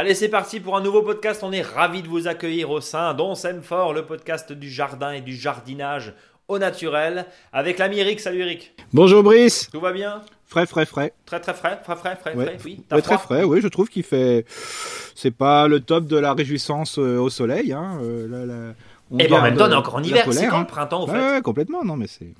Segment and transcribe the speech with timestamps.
[0.00, 1.42] Allez, c'est parti pour un nouveau podcast.
[1.44, 5.12] On est ravis de vous accueillir au sein d'On s'aime fort, le podcast du jardin
[5.12, 6.14] et du jardinage
[6.50, 7.26] au naturel.
[7.52, 8.20] Avec l'ami Eric.
[8.20, 8.74] Salut Eric.
[8.92, 9.70] Bonjour Brice.
[9.72, 10.20] Tout va bien?
[10.46, 11.12] Frais, frais, frais.
[11.24, 12.44] Très, très frais, frais, frais, frais, Ouais.
[12.44, 12.82] frais, oui.
[12.90, 14.44] Ouais, très frais, oui, je trouve qu'il fait.
[15.14, 17.72] C'est pas le top de la réjouissance euh, au soleil.
[17.72, 18.00] Hein.
[18.02, 18.74] euh, là, là,
[19.12, 20.26] on Et bon, en garde, même temps, on est encore en hiver.
[20.32, 20.60] C'est quand hein.
[20.60, 21.12] le printemps, au fait?
[21.34, 22.32] ouais, complètement, non, mais c'est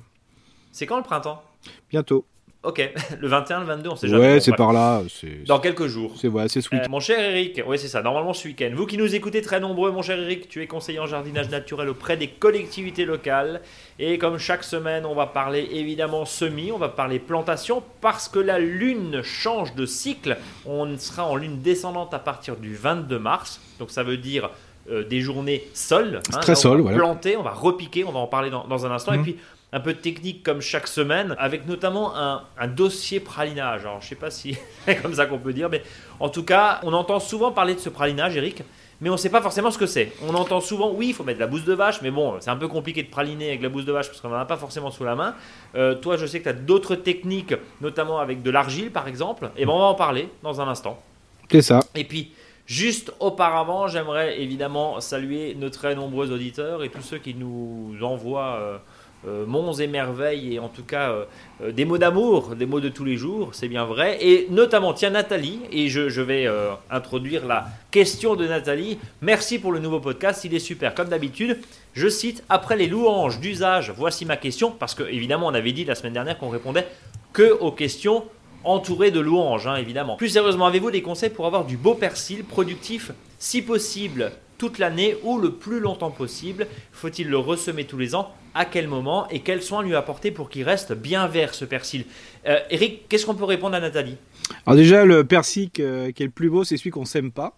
[0.73, 1.41] C'est quand le printemps?
[1.89, 2.27] Bientôt.
[2.63, 4.35] Ok, le 21, le 22, on sait jamais.
[4.35, 5.01] Ouais, c'est par là.
[5.47, 6.13] Dans quelques jours.
[6.21, 8.71] c'est voilà, c'est ce week Euh, mon cher Eric, oui c'est ça, normalement ce week-end.
[8.75, 11.89] Vous qui nous écoutez très nombreux, mon cher Eric, tu es conseiller en jardinage naturel
[11.89, 13.63] auprès des collectivités locales.
[13.99, 18.39] Et comme chaque semaine, on va parler évidemment semis, on va parler plantation, parce que
[18.39, 20.37] la lune change de cycle.
[20.67, 23.59] On sera en lune descendante à partir du 22 mars.
[23.79, 24.51] Donc ça veut dire
[24.91, 26.21] euh, des journées soles.
[26.35, 26.41] hein.
[26.41, 26.99] Très sol, va voilà.
[26.99, 29.15] planter, on va repiquer, on va en parler dans, dans un instant.
[29.15, 29.23] Et Mhm.
[29.23, 29.37] puis
[29.73, 33.83] un peu de technique comme chaque semaine, avec notamment un, un dossier pralinage.
[33.83, 35.83] Alors je sais pas si c'est comme ça qu'on peut dire, mais
[36.19, 38.63] en tout cas, on entend souvent parler de ce pralinage, Eric,
[39.01, 40.13] mais on ne sait pas forcément ce que c'est.
[40.29, 42.51] On entend souvent, oui, il faut mettre de la bouse de vache, mais bon, c'est
[42.51, 44.59] un peu compliqué de praliner avec la bouse de vache parce qu'on n'en a pas
[44.59, 45.35] forcément sous la main.
[45.75, 49.51] Euh, toi, je sais que tu as d'autres techniques, notamment avec de l'argile, par exemple,
[49.57, 51.01] et ben on va en parler dans un instant.
[51.51, 51.81] C'est ça.
[51.95, 52.33] Et puis,
[52.67, 58.83] juste auparavant, j'aimerais évidemment saluer nos très nombreux auditeurs et tous ceux qui nous envoient
[59.27, 61.25] euh, monts et merveilles et en tout cas euh,
[61.63, 64.19] euh, des mots d'amour, des mots de tous les jours, c'est bien vrai.
[64.21, 68.99] Et notamment, tiens Nathalie, et je, je vais euh, introduire la question de Nathalie.
[69.21, 70.95] Merci pour le nouveau podcast, il est super.
[70.95, 71.59] Comme d'habitude,
[71.93, 75.85] je cite, après les louanges d'usage, voici ma question, parce que évidemment, on avait dit
[75.85, 76.87] la semaine dernière qu'on répondait
[77.33, 78.25] que aux questions
[78.65, 80.17] entourées de louanges, hein, évidemment.
[80.17, 85.17] Plus sérieusement, avez-vous des conseils pour avoir du beau persil productif, si possible toute l'année
[85.23, 86.67] ou le plus longtemps possible?
[86.93, 88.35] Faut-il le ressemer tous les ans?
[88.55, 92.05] À quel moment Et quels soins lui apporter pour qu'il reste bien vert ce persil
[92.47, 94.17] Euh, Eric, qu'est-ce qu'on peut répondre à Nathalie?
[94.67, 97.55] Alors déjà, le persil que- qui est le plus beau, c'est celui qu'on sème pas.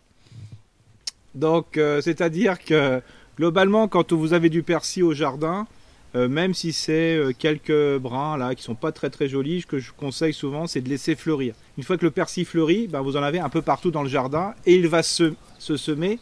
[1.34, 3.00] Donc, euh, c'est-à-dire que
[3.38, 5.66] globalement, quand vous avez du persil au jardin,
[6.14, 9.66] euh, même si c'est euh, quelques brins là qui sont pas très très jolis, ce
[9.66, 11.54] que je conseille souvent, c'est de laisser fleurir.
[11.78, 14.10] Une fois que le persil fleurit, ben, vous en avez un peu partout dans le
[14.10, 16.18] jardin et il va se, se semer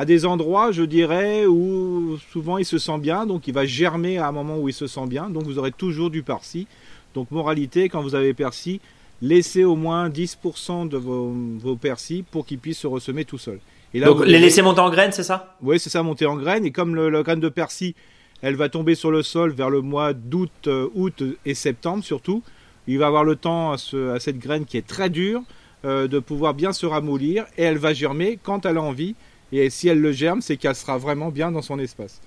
[0.00, 4.18] à des endroits, je dirais, où souvent il se sent bien, donc il va germer
[4.18, 6.66] à un moment où il se sent bien, donc vous aurez toujours du persil.
[7.14, 8.78] Donc moralité, quand vous avez persil,
[9.22, 13.58] laissez au moins 10% de vos, vos persils pour qu'ils puissent se ressemer tout seuls.
[13.92, 15.56] Et Donc vous les laisser monter en graines, c'est ça?
[15.62, 16.64] Oui, c'est ça, monter en graines.
[16.64, 17.94] Et comme le, la graine de persil,
[18.42, 22.42] elle va tomber sur le sol vers le mois d'août, euh, août et septembre surtout,
[22.86, 25.42] il va avoir le temps à, ce- à cette graine qui est très dure
[25.84, 29.16] euh, de pouvoir bien se ramollir et elle va germer quand elle a envie.
[29.52, 32.20] Et si elle le germe, c'est qu'elle sera vraiment bien dans son espace.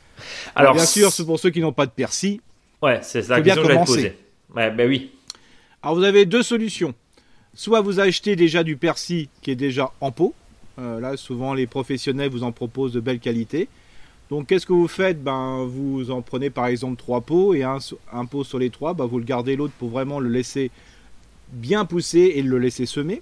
[0.56, 2.40] Alors, bien sûr, c'est pour ceux qui n'ont pas de persil.
[2.82, 3.94] Ouais, c'est ça la Faut bien question que commencer.
[3.96, 4.18] poser.
[4.56, 5.12] Ouais, ben oui.
[5.84, 6.94] Alors vous avez deux solutions.
[7.54, 10.34] Soit vous achetez déjà du persil qui est déjà en pot.
[10.80, 13.68] Euh, là, souvent les professionnels vous en proposent de belle qualité.
[14.30, 15.22] Donc qu'est-ce que vous faites?
[15.24, 17.78] Ben, Vous en prenez par exemple trois pots et un,
[18.14, 20.72] un pot sur les trois, ben, vous le gardez l'autre pour vraiment le laisser
[21.52, 23.22] bien pousser et le laisser semer.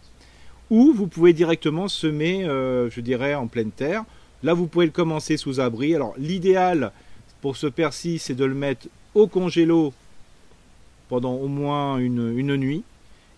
[0.70, 4.04] Ou vous pouvez directement semer, euh, je dirais, en pleine terre.
[4.44, 5.96] Là, vous pouvez le commencer sous abri.
[5.96, 6.92] Alors l'idéal
[7.42, 9.94] pour ce persil, c'est de le mettre au congélo
[11.08, 12.84] pendant au moins une, nuit.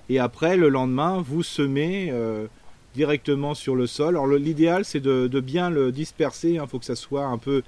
[0.10, 2.48] Et après, le lendemain, vous semez euh,
[2.96, 4.16] directement sur le sol.
[4.16, 6.60] Alors l'idéal, c'est de, bien le disperser.
[6.62, 7.64] Il faut que ça soit un peu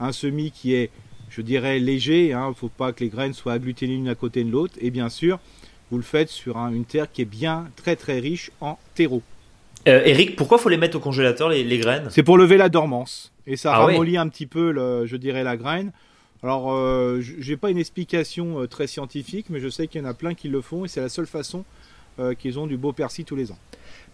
[0.00, 0.90] un semis qui est,
[1.28, 2.28] je dirais, léger.
[2.28, 4.74] Il ne faut pas que les graines soient aggluténées l'une à côté de l'autre.
[4.80, 5.38] Et bien sûr,
[5.92, 9.20] vous le faites sur un- une terre qui est bien très très riche en terreau.
[9.86, 12.06] Euh, Eric, pourquoi faut les mettre au congélateur, les, les graines?
[12.10, 13.30] C'est pour lever la dormance.
[13.46, 15.92] Et ça Ah ramollit un petit peu, le- je dirais, la graine.
[16.42, 20.08] Alors, euh, j'ai pas une explication euh, très scientifique, mais je sais qu'il y en
[20.08, 21.62] a plein qui le font et c'est la seule façon
[22.18, 23.58] euh, qu'ils ont du beau persil tous les ans.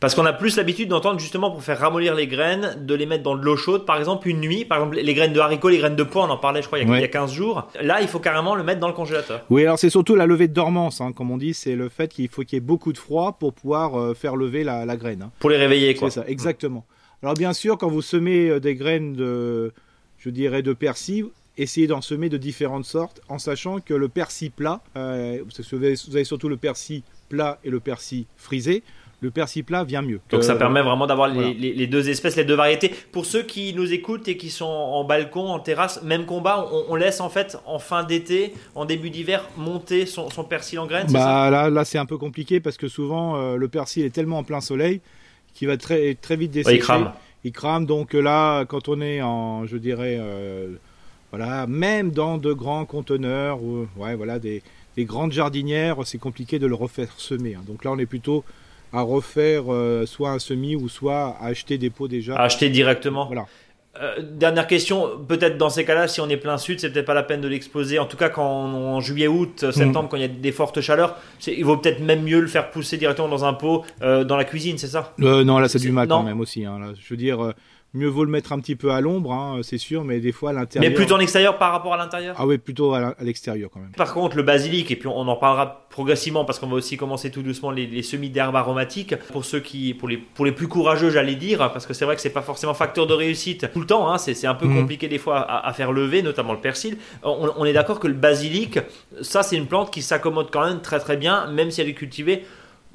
[0.00, 3.24] Parce qu'on a plus l'habitude d'entendre justement pour faire ramollir les graines, de les mettre
[3.24, 4.64] dans de l'eau chaude, par exemple une nuit.
[4.64, 6.78] Par exemple, les graines de haricots, les graines de pois, on en parlait, je crois,
[6.78, 6.98] il y a, Ouais.
[6.98, 7.68] il y a 15 jours.
[7.82, 9.44] Là, il faut carrément le mettre dans le congélateur.
[9.50, 12.12] Oui, alors c'est surtout la levée de dormance, hein, comme on dit, c'est le fait
[12.12, 14.96] qu'il faut qu'il y ait beaucoup de froid pour pouvoir euh, faire lever la, la
[14.96, 15.22] graine.
[15.22, 15.30] hein.
[15.40, 16.10] Pour les réveiller, quoi.
[16.10, 16.84] C'est ça, exactement.
[17.22, 19.72] Alors bien sûr, quand vous semez euh, des graines de,
[20.18, 24.52] je dirais, de persil, essayez d'en semer de différentes sortes, en sachant que le persil
[24.52, 25.42] plat, euh,
[25.72, 28.84] vous avez surtout le persil plat et le persil frisé,
[29.20, 30.20] le persil plat vient mieux.
[30.30, 31.48] Donc ça Euh, permet vraiment d'avoir les, voilà.
[31.50, 32.92] les- les deux espèces, les deux variétés.
[33.10, 36.84] Pour ceux qui nous écoutent et qui sont en balcon, en terrasse, même combat, on,
[36.90, 40.86] on laisse en fait en fin d'été, en début d'hiver, monter son, son persil en
[40.86, 44.04] graines, ça Bah là, là c'est un peu compliqué parce que souvent euh, le persil
[44.04, 45.00] est tellement en plein soleil
[45.54, 46.76] qu'il va très, très vite Ouais, dessécher.
[46.76, 47.12] il crame.
[47.42, 47.86] il crame.
[47.86, 50.68] Donc là, quand on est en, je dirais, euh,
[51.32, 54.62] voilà, même dans de grands conteneurs, ou ouais, voilà, des,
[54.96, 57.56] des grandes jardinières, c'est compliqué de le refaire semer.
[57.56, 57.62] hein.
[57.66, 58.44] Donc là, on est plutôt
[58.92, 62.36] à refaire euh, soit un semis ou soit à acheter des pots déjà.
[62.36, 63.26] Acheter directement.
[63.26, 63.46] Voilà.
[64.00, 67.14] Euh, dernière question, peut-être dans ces cas-là, si on est plein sud, c'est peut-être pas
[67.14, 67.98] la peine de l'exposer.
[67.98, 69.72] En tout cas, quand en juillet, août, Mm.
[69.72, 71.16] septembre, quand il y a des fortes chaleurs,
[71.48, 74.44] il vaut peut-être même mieux le faire pousser directement dans un pot euh, dans la
[74.44, 75.14] cuisine, c'est ça?
[75.20, 76.64] Euh, non, là, c'est du mal quand même aussi.
[76.64, 76.92] hein, là.
[76.96, 77.52] Je veux dire, euh,
[77.94, 80.50] mieux vaut le mettre un petit peu à l'ombre, hein, c'est sûr, mais des fois
[80.50, 80.88] à l'intérieur.
[80.90, 82.36] Mais plutôt en extérieur par rapport à l'intérieur?
[82.38, 83.92] Ah oui, plutôt à l'extérieur quand même.
[83.96, 87.30] Par contre, le basilic, et puis on en parlera progressivement parce qu'on va aussi commencer
[87.30, 90.68] tout doucement les, les semis d'herbes aromatiques pour ceux qui, pour les, pour les plus
[90.68, 93.80] courageux, j'allais dire, parce que c'est vrai que c'est pas forcément facteur de réussite tout
[93.80, 94.12] le temps.
[94.12, 94.80] hein, c'est un peu Mhm.
[94.82, 96.98] compliqué des fois à, à faire lever, notamment le persil.
[97.22, 98.78] On, on est d'accord que le basilic,
[99.22, 101.94] ça c'est une plante qui s'accommode quand même très très bien, même si elle est
[101.94, 102.44] cultivée,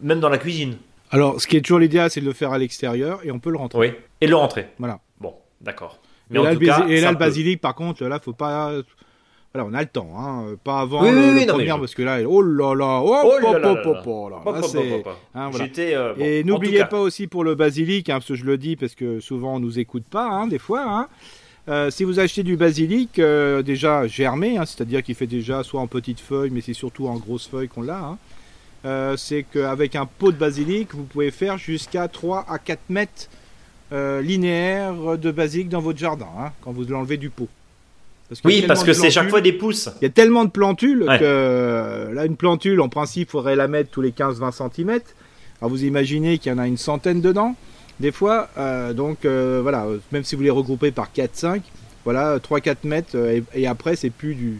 [0.01, 0.77] même dans la cuisine.
[1.13, 3.51] Alors, ce qui est toujours l'idéal, c'est de le faire à l'extérieur et on peut
[3.51, 3.79] le rentrer.
[3.79, 3.91] Oui.
[4.19, 4.67] Et le rentrer.
[4.79, 4.99] Voilà.
[5.21, 5.99] Bon, d'accord.
[6.33, 8.73] Et en là, tout le, cas, et là, le basilic, par contre, là, faut pas.
[9.53, 10.55] Voilà, on a le temps, hein.
[10.63, 13.01] Pas avant Oui, le, oui, le non, mais je- parce que là, oh là là,
[13.03, 15.51] oh, Oh là.
[15.57, 15.95] J'étais.
[16.17, 19.19] Et n'oubliez pas aussi pour le basilic, hein, parce que je le dis parce que
[19.19, 20.83] souvent on nous écoute pas, hein, des fois.
[20.87, 21.07] hein.
[21.69, 25.79] Euh, si vous achetez du basilic euh, déjà germé, hein, c'est-à-dire qu'il fait déjà soit
[25.79, 27.99] en petites feuilles, mais c'est surtout en grosses feuilles qu'on l'a.
[27.99, 28.17] hein,
[28.85, 33.27] euh, c'est qu'avec un pot de basilic, vous pouvez faire jusqu'à 3 à 4 mètres
[33.91, 37.47] euh, linéaires de basilic dans votre jardin, hein, quand vous l'enlevez du pot.
[38.29, 39.89] Parce Oui, parce que c'est chaque fois des pousses.
[40.01, 41.19] Il y a tellement de plantules Ouais.
[41.19, 44.99] que euh, là, une plantule, en principe, il faudrait la mettre tous les 15-20 cm.
[45.61, 47.55] Alors vous imaginez qu'il y en a une centaine dedans,
[47.99, 48.49] des fois.
[48.57, 51.61] euh, donc euh, voilà, même si vous les regroupez par 4-5,
[52.05, 53.15] voilà, 3-4 mètres.
[53.15, 54.59] et, et après, c'est plus du,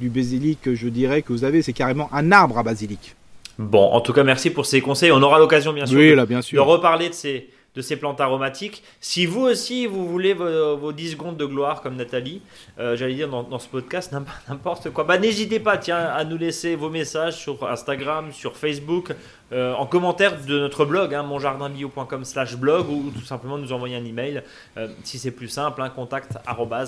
[0.00, 3.16] du basilic, je dirais, que vous avez, c'est carrément un arbre à basilic.
[3.58, 5.12] Bon, en tout cas, merci pour ces conseils.
[5.12, 6.64] On aura l'occasion, bien sûr, Oui, de, là, bien de sûr.
[6.66, 8.82] reparler de ces, de ces plantes aromatiques.
[9.00, 12.42] Si vous aussi, vous voulez vos, vos 10 secondes de gloire, comme Nathalie,
[12.78, 16.24] euh, j'allais dire dans, dans ce podcast, n'im- n'importe quoi, bah, n'hésitez pas tiens, à
[16.24, 19.12] nous laisser vos messages sur Instagram, sur Facebook,
[19.52, 23.96] euh, en commentaire de notre blog, hein, monjardinbio.com slash blog, ou tout simplement nous envoyer
[23.96, 24.42] un email.
[24.76, 26.32] Euh, si c'est plus simple, hein, contact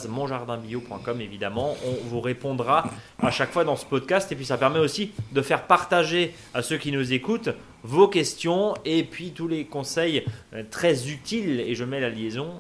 [0.08, 1.76] monjardinbio.com, évidemment.
[1.87, 2.90] On vous répondra
[3.22, 4.32] à chaque fois dans ce podcast.
[4.32, 7.50] Et puis ça permet aussi de faire partager à ceux qui nous écoutent
[7.84, 12.54] vos questions et puis tous les conseils euh, très utiles, et je mets la liaison,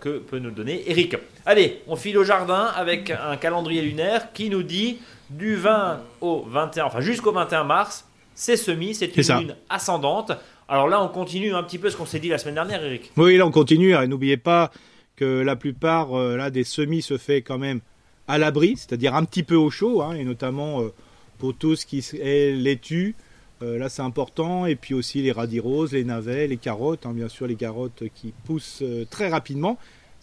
[0.00, 1.16] que peut nous donner Eric.
[1.44, 4.98] Allez, on file au jardin avec un calendrier lunaire qui nous dit
[5.30, 8.04] du 20 au 21, enfin jusqu'au 21 mars,
[8.36, 9.40] c'est semis, c'est une ça.
[9.40, 10.30] lune ascendante.
[10.68, 13.10] Alors là, on continue un petit peu ce qu'on s'est dit la semaine dernière, Eric.
[13.16, 13.94] Oui, là, on continue.
[13.94, 14.70] Et n'oubliez pas
[15.16, 17.80] que la plupart euh, là, des semis se fait quand même
[18.28, 20.92] à l'abri, c'est-à-dire un petit peu au chaud, hein, et notamment euh,
[21.38, 23.14] pour tout ce qui est laitue.
[23.62, 24.66] Euh, là, c'est important.
[24.66, 28.02] Et puis aussi les radis roses, les navets, les carottes, hein, bien sûr, les carottes
[28.14, 29.78] qui poussent euh, très rapidement,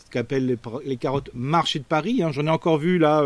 [0.05, 2.21] ce qu'appellent les, les carottes marché de Paris.
[2.21, 2.31] hein.
[2.31, 3.23] J'en ai encore vu là.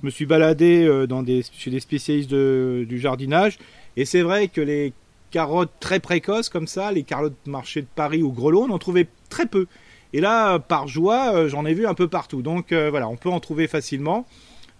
[0.00, 3.58] je me suis baladé dans des, chez des spécialistes de- du jardinage,
[3.96, 4.92] et c'est vrai que les
[5.30, 9.08] carottes très précoces comme ça, les carottes marché de Paris ou grelot, on en trouvait
[9.28, 9.66] très peu.
[10.12, 12.40] Et là, par joie, euh, j'en ai vu un peu partout.
[12.40, 14.26] Donc euh, voilà, on peut en trouver facilement.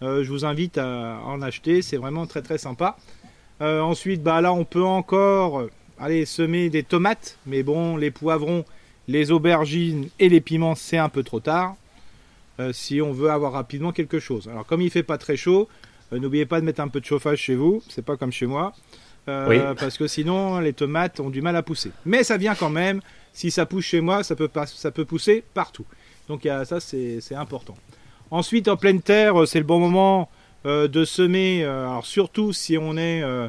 [0.00, 2.96] Euh, je vous invite à en acheter, c'est vraiment très très sympa.
[3.60, 5.68] Ensuite, bah là, on peut encore
[5.98, 8.66] aller semer des tomates, mais bon, les poivrons,
[9.08, 11.74] les aubergines et les piments, c'est un peu trop tard.
[12.72, 14.48] si on veut avoir rapidement quelque chose.
[14.48, 15.66] Alors, comme il fait pas très chaud,
[16.12, 17.82] n'oubliez pas de mettre un peu de chauffage chez vous.
[17.88, 18.74] C'est pas comme chez moi.
[19.28, 19.58] Euh, Oui.
[19.78, 21.90] Parce que sinon, les tomates ont du mal à pousser.
[22.04, 23.00] Mais ça vient quand même.
[23.32, 25.84] Si ça pousse chez moi, ça peut, pas, ça peut pousser partout.
[26.28, 27.74] Donc il y a- ça, c'est important.
[28.30, 30.28] Ensuite, en pleine terre, euh, c'est le bon moment
[30.66, 31.64] euh, de semer.
[31.64, 33.48] alors surtout si on est euh,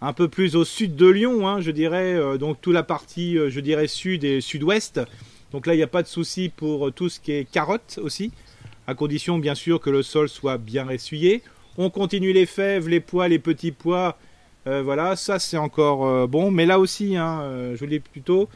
[0.00, 2.38] un peu plus au sud de Lyon, hein, je dirais.
[2.38, 5.00] donc toute la partie, je dirais, sud et sud-ouest.
[5.52, 8.30] Donc là, il n'y a pas de souci pour tout ce qui est carottes aussi.
[8.86, 11.42] À condition, bien sûr, que le sol soit bien essuyé.
[11.78, 14.16] On continue les fèves, les pois, les petits pois.
[14.66, 16.50] Euh, voilà, ça c'est encore euh, bon.
[16.50, 18.48] Mais là aussi, hein, euh, je vous le dis plutôt,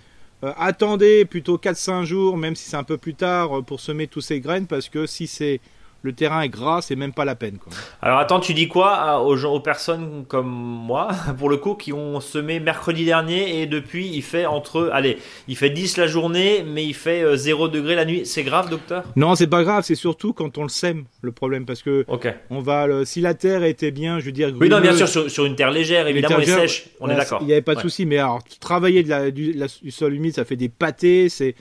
[0.45, 4.21] euh, attendez plutôt 4-5 jours, même si c'est un peu plus tard, pour semer tous
[4.21, 5.61] ces graines, parce que si c'est
[6.03, 7.59] le terrain est gras, c'est même pas la peine.
[7.59, 7.73] Quoi.
[8.01, 11.75] Alors attends, tu dis quoi à- aux, gens, aux personnes comme moi, pour le coup,
[11.75, 16.07] qui ont semé mercredi dernier et depuis il fait entre, allez, il fait 10 la
[16.07, 18.25] journée, mais il fait euh, 0 degré la nuit.
[18.25, 19.05] C'est grave, docteur?
[19.17, 22.07] Non, c'est pas grave, c'est surtout quand on le sème le problème, parce que
[22.51, 25.09] on va, le- si la terre était bien, je veux dire, Oui, non, bien sûr,
[25.09, 27.39] sur, sur une terre légère, évidemment, et terre- sèche, on est Voilà, d'accord.
[27.43, 27.83] Il n'y avait pas de Ouais.
[27.83, 31.29] souci, mais alors travailler de la, du, la- du sol humide, ça fait des pâtés,
[31.29, 31.55] c'est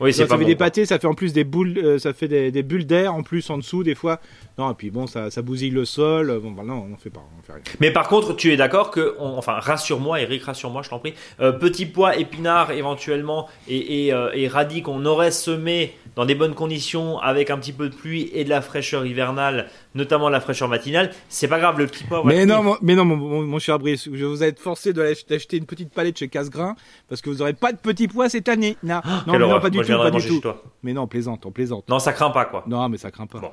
[0.00, 1.98] Oui, c'est ça pas fait bon, des pâtés, ça fait en plus des boules, euh,
[1.98, 4.20] ça fait des, des bulles d'air en plus en dessous des fois.
[4.58, 6.30] Non, et puis bon, ça, ça bousille le sol.
[6.30, 7.62] euh, Bon, bah non, on en fait pas, on en fait rien.
[7.80, 11.12] Mais par contre, tu es d'accord que, on- enfin, rassure-moi, Eric, rassure-moi, je t'en prie.
[11.40, 16.34] Euh, petit pois, épinards éventuellement et, et, euh, et radis qu'on aurait semé dans des
[16.34, 20.40] bonnes conditions avec un petit peu de pluie et de la fraîcheur hivernale, notamment la
[20.40, 22.22] fraîcheur matinale, c'est pas grave, le petit pois.
[22.24, 25.02] Mais non, mon, mais non, mon, mon- mon cher Brice, je vous être forcé de
[25.02, 26.76] l'ach- d'acheter une petite palette chez Casgrain
[27.10, 28.78] parce que vous aurez pas de petits pois cette année.
[28.82, 29.60] Non, non, mais non, horreur.
[29.60, 30.40] pas du Moi, tout, pas du tout.
[30.40, 30.62] toi.
[30.82, 31.86] Mais non, on plaisante, on plaisante.
[31.90, 32.64] Non, ça craint pas, quoi.
[32.66, 33.40] Non, mais ça craint pas.
[33.40, 33.50] Bon.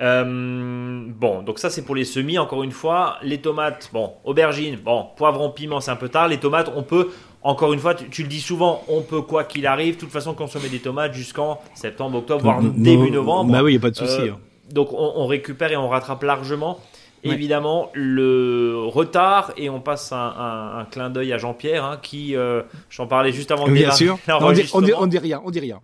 [0.00, 2.38] Euh, bon, donc ça c'est pour les semis.
[2.38, 6.28] Encore une fois, les tomates, bon, aubergines, bon, poivron, piment, c'est un peu tard.
[6.28, 7.10] Les tomates, on peut,
[7.42, 10.10] encore une fois, tu, tu le dis souvent, on peut quoi qu'il arrive, de toute
[10.12, 13.52] façon consommer des tomates jusqu'en septembre, octobre, voire début novembre.
[13.52, 14.20] Bah oui, y a pas de souci.
[14.20, 14.38] Euh, hein.
[14.72, 16.78] Donc on, on récupère et on rattrape largement.
[17.24, 17.32] Ouais.
[17.34, 22.36] Évidemment, le retard, et on passe un, un- un clin d'œil à Jean-Pierre, hein, qui,
[22.36, 24.18] euh, j'en parlais juste avant de Bien démarrer sûr.
[24.28, 25.80] Non, on, dit, on, dit, on dit rien, on dit rien.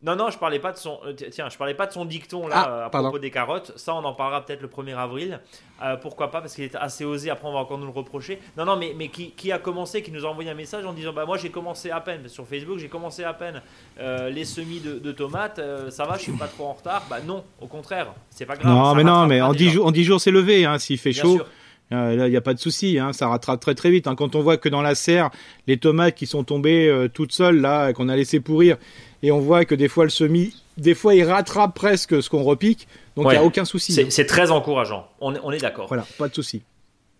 [0.00, 1.00] Non, non, je parlais pas de son.
[1.04, 3.08] euh, Tiens, je parlais pas de son dicton là Ah, euh, à pardon.
[3.08, 3.72] propos des carottes.
[3.74, 5.40] Ça, on en parlera peut-être le 1er avril.
[5.82, 7.30] Euh, pourquoi pas Parce qu'il est assez osé.
[7.30, 8.40] Après, on va encore nous le reprocher.
[8.56, 10.92] Non, non, mais, mais qui, qui a commencé, qui nous a envoyé un message en
[10.92, 12.28] disant Bah, moi, j'ai commencé à peine.
[12.28, 13.60] Sur Facebook, j'ai commencé à peine
[13.98, 15.58] euh, les semis de, de tomates.
[15.58, 17.02] euh, ça va, je suis pas trop en retard.
[17.10, 18.72] Bah, non, au contraire, c'est pas grave.
[18.72, 19.64] non, mais non, mais en déjà.
[19.64, 20.64] 10 jours, en 10 jours c'est levé.
[20.64, 21.46] Hein, S'il fait Bien chaud, sûr.
[21.92, 22.98] Euh, là, il n'y a pas de souci.
[22.98, 24.06] Hein, ça rattrape très très vite.
[24.06, 24.14] Hein.
[24.14, 25.30] Quand on voit que dans la serre,
[25.66, 28.76] les tomates qui sont tombées euh, toutes seules, là, qu'on a laissé pourrir,
[29.22, 32.42] et on voit que des fois le semis, des fois il rattrape presque ce qu'on
[32.42, 32.86] repique.
[33.16, 33.34] Donc il Ouais.
[33.34, 33.92] n'y a aucun souci.
[34.10, 34.26] C'est hein.
[34.28, 35.08] très encourageant.
[35.20, 35.88] On est, on est d'accord.
[35.88, 36.62] Voilà, pas de souci.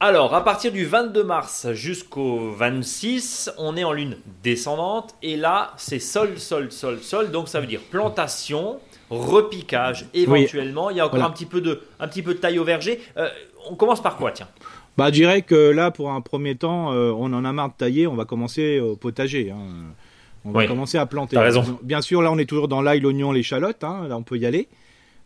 [0.01, 5.17] Alors, à partir du 22 mars jusqu'au 26, on est en lune descendante.
[5.25, 7.33] Et là, c'est sol, sol, sol, sol.
[7.33, 8.79] Donc, ça veut dire plantation,
[9.11, 10.91] repiquage éventuellement.
[10.91, 11.31] Il y a encore Voilà.
[11.31, 13.01] un, petit peu de, un petit peu de taille au verger.
[13.17, 13.29] Euh,
[13.69, 14.47] on commence par quoi, tiens?
[14.99, 17.75] Bah, je dirais que là, pour un premier temps, euh, on en a marre de
[17.79, 19.53] tailler, on va commencer au potager.
[19.53, 19.59] hein.
[20.45, 20.67] On va Oui.
[20.67, 21.37] commencer à planter.
[21.37, 21.63] T'as raison.
[21.85, 23.85] Bien sûr, là, on est toujours dans l'ail, l'oignon, l'échalote.
[23.85, 24.67] Hein, là, on peut y aller.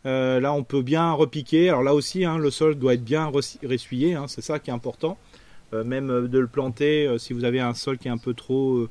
[0.04, 1.70] Euh, là, on peut bien repiquer.
[1.70, 4.12] Alors là aussi, hein, le sol doit être bien ressuyé.
[4.14, 5.16] hein, c'est ça qui est important.
[5.72, 8.34] Euh, même de le planter, euh, si vous avez un sol qui est un peu
[8.34, 8.86] trop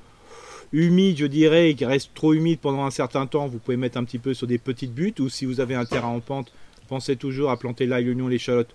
[0.73, 3.99] humide, je dirais, et qui reste trop humide pendant un certain temps, vous pouvez mettre
[3.99, 5.19] un petit peu sur des petites buttes.
[5.19, 6.51] Ou si vous avez un terrain en pente,
[6.87, 8.73] pensez toujours à planter l'ail, l'oignon, l'échalote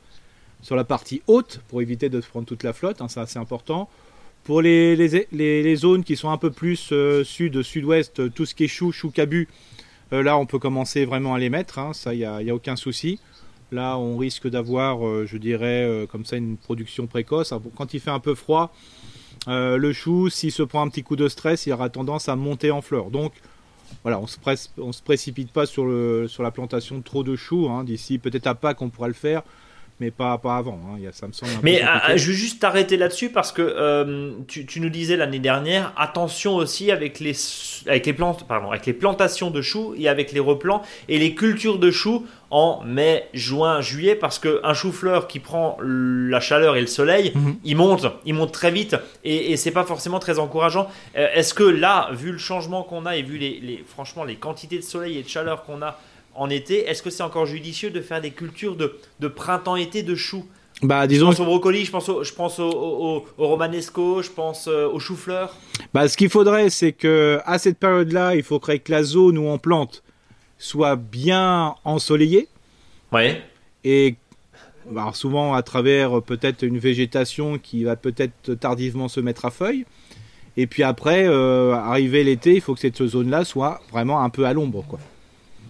[0.63, 3.89] sur la partie haute pour éviter de prendre toute la flotte, hein, c'est important.
[4.45, 8.47] Pour les, les, les- zones qui sont un peu plus euh, sud, sud-ouest, euh, tout
[8.47, 9.49] ce qui est chou, chou cabu,
[10.13, 12.55] euh, là on peut commencer vraiment à les mettre, hein, ça il n'y a, a
[12.55, 13.19] aucun souci.
[13.73, 17.53] Là on risque d'avoir, je dirais, comme ça une production précoce.
[17.75, 18.73] Quand il fait un peu froid,
[19.49, 22.71] le chou, s'il se prend un petit coup de stress, il aura tendance à monter
[22.71, 23.11] en fleurs.
[23.11, 23.33] Donc
[24.05, 27.69] voilà, on se, se précipite pas sur, le, sur la plantation de trop de choux.
[27.69, 27.83] hein.
[27.83, 29.43] D'ici peut-être à Pâques on pourra le faire,
[30.01, 30.79] mais pas, pas avant.
[30.89, 30.99] hein.
[31.13, 32.13] Ça me semble un Mais compliqué.
[32.13, 35.93] euh, je veux juste t'arrêter là-dessus parce que euh, tu, tu nous disais l'année dernière,
[35.97, 37.35] attention aussi avec les,
[37.87, 41.35] avec, les plantes, pardon, avec les plantations de choux et avec les replants et les
[41.35, 46.81] cultures de choux en mai, juin, juillet parce qu'un chou-fleur qui prend la chaleur et
[46.81, 47.57] le soleil, Mhm.
[47.65, 50.89] il monte, il monte très vite et, et c'est pas forcément très encourageant.
[51.17, 54.37] Euh, Est-ce que là, vu le changement qu'on a et vu les, les- franchement les
[54.37, 55.99] quantités de soleil et de chaleur qu'on a
[56.37, 60.15] en été, est-ce que c'est encore judicieux de faire des cultures de, de printemps-été de
[60.15, 60.45] choux
[60.83, 63.47] Bah, je disons, pense au brocoli, je pense au, je pense au, au, au- au
[63.49, 65.57] romanesco, je pense euh, au chou-fleur.
[65.95, 69.47] bah, ce qu'il faudrait, c'est que à cette période-là, il faudrait que la zone où
[69.47, 70.03] on plante
[70.59, 72.49] soit bien ensoleillée
[73.13, 73.43] Ouais.
[73.85, 74.17] et
[74.91, 79.51] bah, souvent à travers euh, peut-être une végétation qui va peut-être tardivement se mettre à
[79.51, 79.85] feuilles.
[80.59, 84.47] Et puis après, euh, arrivé l'été, il faut que cette zone-là soit vraiment un peu
[84.47, 84.99] à l'ombre, quoi.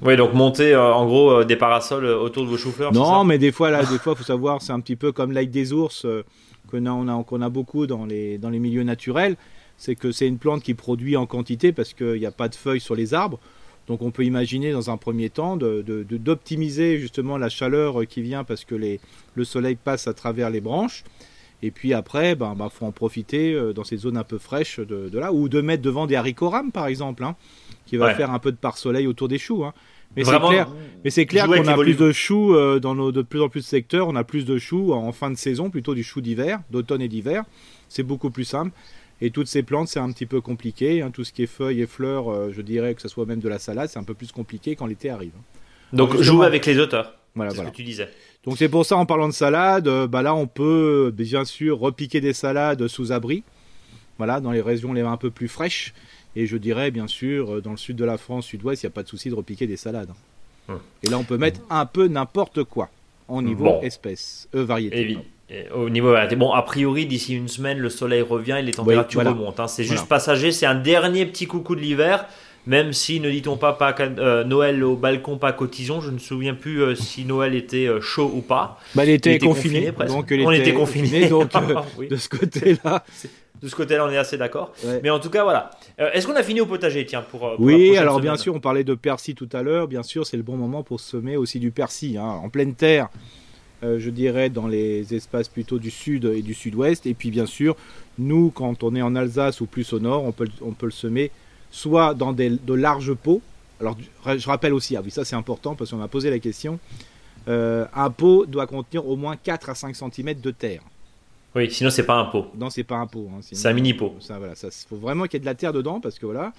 [0.02, 2.92] Ouais, donc monter euh, en gros euh, des parasols euh, autour de vos chou-fleurs.
[2.92, 5.32] Non, ça mais des fois, là, des fois, faut savoir, c'est un petit peu comme
[5.32, 6.22] l'ail des ours euh,
[6.70, 9.36] qu'on a, on a, qu'on a beaucoup dans les, dans les milieux naturels.
[9.78, 12.54] C'est que c'est une plante qui produit en quantité parce qu'il n'y a pas de
[12.54, 13.38] feuilles sur les arbres.
[13.88, 18.06] Donc, on peut imaginer dans un premier temps de- de- de- d'optimiser justement la chaleur
[18.08, 19.00] qui vient parce que les,
[19.34, 21.04] le soleil passe à travers les branches.
[21.62, 25.08] Et puis après, ben, ben, faut en profiter dans ces zones un peu fraîches de,
[25.08, 27.34] de là, ou de mettre devant des haricots rames, par exemple, hein,
[27.86, 28.14] qui va Ouais.
[28.14, 29.64] faire un peu de pare-soleil autour des choux.
[29.64, 29.72] hein.
[30.16, 30.68] Mais c'est clair,
[31.04, 31.96] mais c'est clair qu'on a plus volumes.
[31.96, 34.08] de choux euh, dans nos, de plus en plus de secteurs.
[34.08, 37.08] On a plus de choux en fin de saison, plutôt du chou d'hiver, d'automne et
[37.08, 37.44] d'hiver.
[37.88, 38.72] C'est beaucoup plus simple.
[39.20, 41.02] Et toutes ces plantes, c'est un petit peu compliqué.
[41.02, 41.10] hein.
[41.10, 43.48] Tout ce qui est feuilles et fleurs, euh, je dirais que ce soit même de
[43.48, 45.32] la salade, c'est un peu plus compliqué quand l'été arrive.
[45.92, 46.38] Donc Justement.
[46.38, 47.14] jouer avec les auteurs.
[47.34, 47.68] Voilà, c'est voilà.
[47.70, 48.08] ce que tu disais.
[48.44, 51.78] Donc c'est pour ça, en parlant de salade, euh, bah là, on peut bien sûr
[51.78, 53.42] repiquer des salades sous abri.
[54.18, 55.92] Voilà, dans les régions les un peu plus fraîches.
[56.36, 58.90] Et je dirais, bien sûr, euh, dans le sud de la France, sud-ouest, il n'y
[58.90, 60.10] a pas de souci de repiquer des salades.
[60.68, 60.78] Hum.
[61.02, 62.90] Et là, on peut mettre un peu n'importe quoi
[63.28, 63.80] en niveau Bon.
[63.82, 65.18] espèce, euh, variété.
[65.48, 66.36] Et, et au niveau variété.
[66.36, 69.30] Bon, a priori, d'ici une semaine, le soleil revient et les températures voilà.
[69.30, 69.62] remontent.
[69.62, 69.68] hein.
[69.68, 69.96] C'est Voilà.
[69.98, 70.52] juste passager.
[70.52, 72.26] C'est un dernier petit coucou de l'hiver.
[72.66, 76.18] Même si, ne dit-on pas, pas euh, Noël au balcon, pas cotisons, je ne me
[76.18, 78.80] souviens plus euh, si Noël était euh, chaud ou pas.
[78.94, 81.52] Bah, il était, confiné, donc on était confiné, donc
[82.10, 83.04] de ce côté-là.
[83.62, 84.74] De ce côté-là, on est assez d'accord.
[85.02, 85.70] Mais en tout cas, voilà.
[85.96, 88.94] Est-ce qu'on a fini au potager, tiens, pour, Oui, alors bien sûr, on parlait de
[88.94, 89.88] persil tout à l'heure.
[89.88, 93.08] Bien sûr, c'est le bon moment pour semer aussi du persil, hein, en pleine terre.
[93.82, 97.06] je dirais dans les espaces plutôt du sud et du sud-ouest.
[97.06, 97.76] Et puis bien sûr,
[98.18, 100.92] nous, quand on est en Alsace ou plus au nord, on peut, on peut le
[100.92, 101.30] semer
[101.76, 103.42] soit dans des, de larges pots.
[103.80, 106.78] Alors, je rappelle aussi, ah oui, ça c'est important parce qu'on m'a posé la question.
[107.48, 110.80] Euh, un pot doit contenir au moins 4 à 5 cm de terre.
[111.54, 112.46] Oui, sinon c'est pas un pot.
[112.56, 113.28] Non, c'est pas un pot.
[113.30, 114.16] Hein, c'est un mini pot.
[114.20, 116.54] Ça, voilà, ça, faut vraiment qu'il y ait de la terre dedans parce que voilà.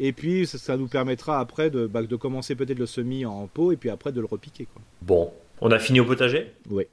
[0.00, 3.70] Et puis ça, nous permettra après de, bah, de commencer peut-être le semis en pot
[3.70, 4.66] et puis après de le repiquer.
[4.72, 4.82] Quoi.
[5.00, 5.30] Bon,
[5.60, 6.52] on a fini au potager?
[6.70, 6.86] Oui.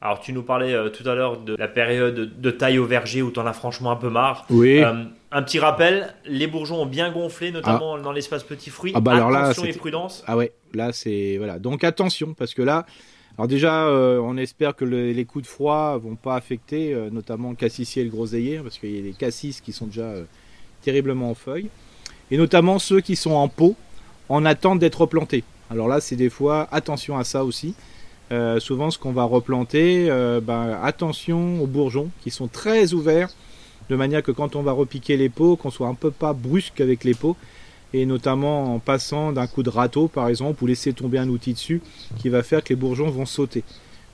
[0.00, 3.20] Alors tu nous parlais euh, tout à l'heure de la période de taille au verger
[3.20, 4.46] où tu en as franchement un peu marre.
[4.48, 4.78] Oui.
[4.78, 8.00] Euh, un petit rappel, les bourgeons ont bien gonflé, notamment ah.
[8.00, 8.92] dans l'espace petit fruit.
[8.94, 10.22] Ah bah alors attention et prudence.
[10.26, 11.58] Ah ouais, là c'est voilà.
[11.58, 12.86] Donc attention parce que là,
[13.36, 17.56] alors déjà, euh, on espère que les coups de froid vont pas affecter, notamment le
[17.56, 20.12] cassissier et le groseillier, parce qu'il y a des cassis qui sont déjà
[20.82, 21.68] terriblement en feuilles,
[22.30, 23.76] et notamment ceux qui sont en pot
[24.28, 25.44] en attente d'être plantés.
[25.70, 27.74] Alors là, c'est des fois attention à ça aussi.
[28.30, 33.30] Euh, souvent, ce qu'on va replanter, euh, ben, attention aux bourgeons qui sont très ouverts,
[33.88, 36.80] de manière que quand on va repiquer les pots, qu'on soit un peu pas brusque
[36.80, 37.36] avec les pots,
[37.94, 41.54] et notamment en passant d'un coup de râteau, par exemple, ou laisser tomber un outil
[41.54, 41.80] dessus,
[42.18, 43.64] qui va faire que les bourgeons vont sauter.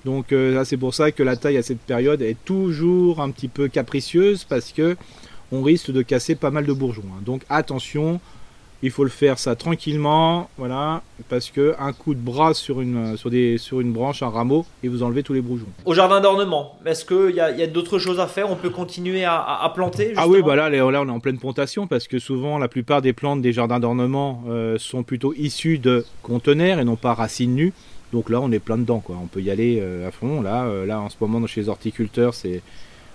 [0.04, 3.49] Donc euh, c'est pour ça que la taille à cette période est toujours un petit
[3.49, 4.97] peu capricieuse, parce que
[5.50, 7.02] on risque de casser pas mal de bourgeons.
[7.11, 7.23] Hein.
[7.25, 8.21] Donc attention,
[8.85, 13.17] il faut le faire ça tranquillement, voilà, parce que un coup de bras sur une,
[13.17, 15.69] sur des, sur une branche, un rameau, et vous enlevez tous les bourgeons.
[15.87, 18.50] Au jardin d'ornement, est-ce qu'il y a, y a d'autres choses à faire?
[18.50, 21.87] On peut continuer à, planter Ah oui, bah là, là, on est en pleine plantation,
[21.87, 26.05] parce que souvent, la plupart des plantes des jardins d'ornement euh, sont plutôt issues de
[26.23, 27.73] conteneurs et non pas racines nues.
[28.12, 29.17] Donc là, on est plein dedans, quoi.
[29.21, 30.43] On peut y aller euh, à fond.
[30.43, 32.61] Là, euh, là, en ce moment, chez les horticulteurs, c'est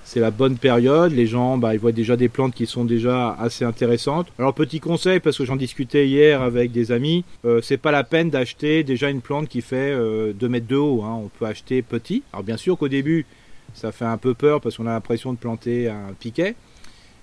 [0.10, 1.12] c'est la bonne période.
[1.12, 4.28] Les gens, bah, ils voient déjà des plantes qui sont déjà assez intéressantes.
[4.40, 8.04] Alors petit conseil, parce que j'en discutais hier avec des amis, euh, c'est pas la
[8.04, 11.04] peine d'acheter déjà une plante qui fait 2 euh, mètres de haut.
[11.04, 11.22] Hein.
[11.24, 12.24] On peut acheter petit.
[12.34, 13.28] Alors bien sûr qu'au début,
[13.76, 16.56] ça fait un peu peur parce qu'on a l'impression de planter un piquet,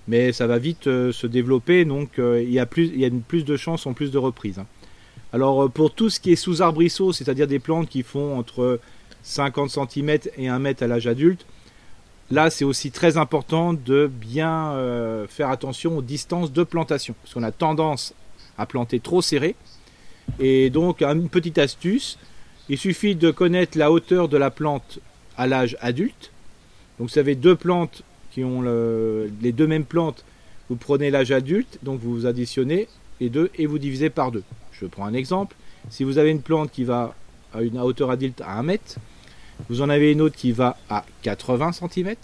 [0.07, 1.83] mais ça va vite euh, se développer.
[1.83, 4.59] Donc il y a plus, il y a plus de chances en plus de reprises.
[4.59, 4.65] Hein.
[5.33, 8.79] Alors pour tout ce qui est sous arbrisseau, c'est-à-dire des plantes qui font entre
[9.23, 11.45] 50 cm et 1 mètre à l'âge adulte,
[12.29, 17.33] Là, c'est aussi très important de bien euh, faire attention aux distances de plantation, parce
[17.33, 18.13] qu'on a tendance
[18.57, 19.55] à planter trop serré.
[20.39, 22.17] Et donc, une petite astuce,
[22.67, 24.99] il suffit de connaître la hauteur de la plante
[25.37, 26.31] à l'âge adulte.
[26.99, 30.25] Donc, vous avez deux plantes qui ont les deux mêmes plantes,
[30.69, 32.89] vous prenez l'âge adulte, donc vous additionnez
[33.21, 34.43] les deux et vous divisez par deux.
[34.73, 35.55] Je prends un exemple.
[35.89, 37.15] Si vous avez une plante qui va
[37.53, 38.95] à une hauteur adulte à 1 mètre,
[39.69, 42.15] vous en avez une autre qui va à 80 cm.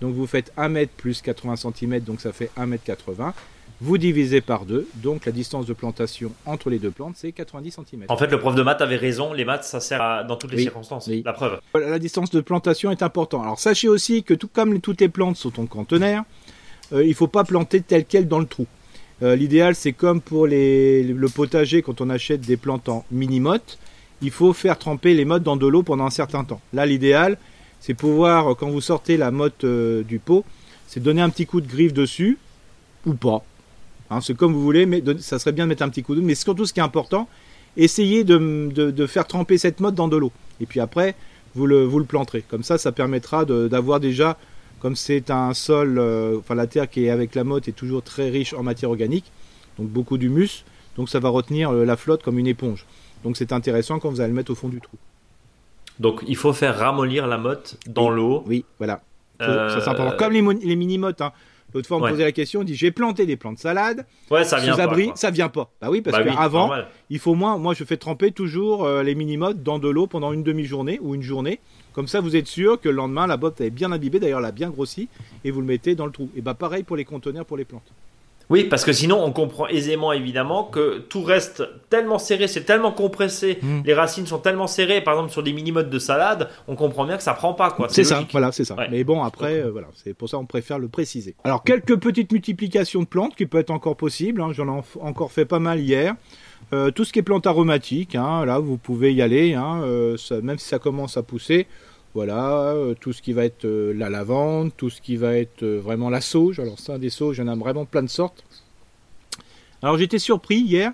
[0.00, 3.34] Donc vous faites 1 mètre plus 80 cm, donc ça fait 1 mètre 80.
[3.80, 7.72] Vous divisez par deux, donc la distance de plantation entre les deux plantes, c'est 90
[7.72, 8.04] cm.
[8.08, 10.62] En fait, le prof de maths avait raison, les maths, ça sert dans toutes les
[10.62, 11.60] circonstances, la preuve.
[11.74, 13.42] La distance de plantation est importante.
[13.42, 16.24] Alors sachez aussi que tout comme toutes les plantes sont en conteneur,
[16.92, 18.66] euh, il ne faut pas planter tel quel dans le trou.
[19.22, 23.78] Euh, l'idéal, c'est comme pour le potager, quand on achète des plantes en mini-motte,
[24.22, 26.60] il faut faire tremper les mottes dans de l'eau pendant un certain temps.
[26.72, 27.38] Là, l'idéal,
[27.80, 30.44] c'est pouvoir, euh, quand vous sortez la motte euh, du pot,
[30.86, 32.38] c'est donner un petit coup de griffe dessus,
[33.04, 33.44] ou pas.
[34.10, 36.20] Hein, c'est comme vous voulez, mais ça serait bien de mettre un petit coup de
[36.20, 37.28] Mais surtout, ce qui est important,
[37.76, 40.32] essayez de, faire tremper cette motte dans de l'eau.
[40.60, 41.14] Et puis après,
[41.54, 42.42] vous le, planterez.
[42.48, 44.38] Comme ça, ça permettra d'avoir déjà,
[44.80, 48.02] comme c'est un sol, euh, enfin la terre qui est avec la motte est toujours
[48.02, 49.30] très riche en matière organique,
[49.78, 50.64] donc beaucoup d'humus,
[50.96, 52.86] donc ça va retenir la flotte comme une éponge.
[53.26, 54.96] Donc c'est intéressant quand vous allez le mettre au fond du trou.
[55.98, 58.44] Donc il faut faire ramollir la motte dans l'eau.
[58.46, 59.00] Oui, voilà.
[59.40, 60.16] Ça, important.
[60.16, 61.20] Comme les, les mini-mottes.
[61.20, 61.32] Hein.
[61.74, 64.06] L'autre fois, on me posait la question, on dit j'ai planté des plantes salades.
[64.30, 64.96] Ouais, ça vient pas.
[65.16, 65.72] ça vient pas.
[65.80, 66.70] Bah oui, parce bah qu'avant,
[67.10, 67.58] il faut moins.
[67.58, 71.16] Moi, je fais tremper toujours euh, les mini-mottes dans de l'eau pendant une demi-journée ou
[71.16, 71.58] une journée.
[71.94, 74.20] Comme ça, vous êtes sûr que le lendemain, la botte est bien imbibée.
[74.20, 75.08] D'ailleurs, elle a bien grossi
[75.44, 76.30] et vous le mettez dans le trou.
[76.36, 77.90] Et bah pareil pour les conteneurs pour les plantes.
[78.48, 82.92] Oui, parce que sinon, on comprend aisément, évidemment, que tout reste tellement serré, c'est tellement
[82.92, 83.80] compressé, hmm.
[83.84, 87.16] les racines sont tellement serrées, par exemple sur des mini-modes de salade, on comprend bien
[87.16, 87.88] que ça prend pas, quoi.
[87.90, 88.76] C'est ça, voilà, c'est ça.
[88.90, 91.34] Mais bon, après, euh, voilà, c'est pour ça on préfère le préciser.
[91.44, 95.32] Alors, quelques petites multiplications de plantes qui peut être encore possible, hein, j'en ai encore
[95.32, 96.14] fait pas mal hier.
[96.72, 100.16] Euh, tout ce qui est plantes aromatiques, hein, là, vous pouvez y aller, hein, euh,
[100.42, 101.66] même si ça commence à pousser.
[102.16, 105.62] Voilà, euh, tout ce qui va être euh, la lavande, tout ce qui va être
[105.62, 106.58] euh, vraiment la sauge.
[106.58, 108.42] Alors ça, des sauges, il y en a vraiment plein de sortes.
[109.82, 110.92] Alors j'étais surpris hier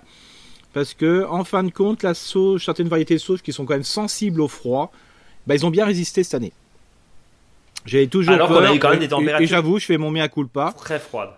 [0.73, 3.73] parce que en fin de compte, la sauge, certaines variétés de sauge qui sont quand
[3.73, 4.91] même sensibles au froid,
[5.47, 6.51] bah, ils ont bien résisté cette année.
[7.85, 9.97] J'avais toujours Alors peur, qu'on a eu quand même des températures- Et, j'avoue, je fais
[9.97, 10.73] mon mea culpa.
[10.75, 11.29] Très froide.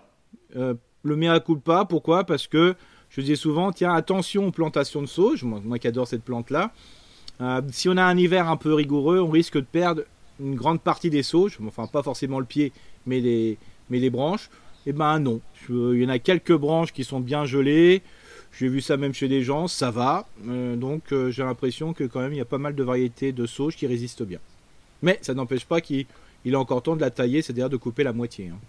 [0.56, 2.24] Euh, le mea culpa, pourquoi?
[2.24, 2.74] Parce que
[3.12, 6.72] je dis souvent, tiens, attention aux plantations de sauge, moi, moi qui adore cette plante-là.
[7.42, 10.04] Euh, si on a un hiver un peu rigoureux, on risque de perdre
[10.40, 12.72] une grande partie des sauges, enfin pas forcément le pied,
[13.06, 14.50] mais les, branches.
[14.86, 18.02] Eh ben non, il y en a quelques branches qui sont bien gelées.
[18.58, 20.28] J'ai vu ça même chez des gens, ça va.
[20.48, 23.32] Euh, donc euh, j'ai l'impression que quand même il y a pas mal de variétés
[23.32, 24.40] de sauge qui résistent bien.
[25.02, 26.06] Mais ça n'empêche pas qu'il
[26.46, 28.50] il est encore temps de la tailler, c'est-à-dire de couper la moitié.
[28.50, 28.60] hein.